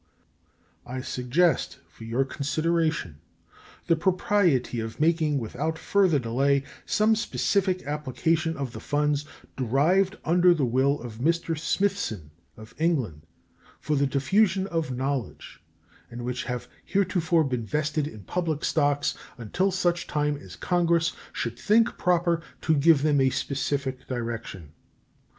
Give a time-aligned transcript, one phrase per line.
[0.83, 3.19] I suggest for your consideration
[3.85, 9.25] the propriety of making without further delay some specific application of the funds
[9.55, 11.55] derived under the will of Mr.
[11.55, 13.27] Smithson, of England,
[13.79, 15.61] for the diffusion of knowledge,
[16.09, 21.59] and which have heretofore been vested in public stocks until such time as Congress should
[21.59, 24.71] think proper to give them a specific direction.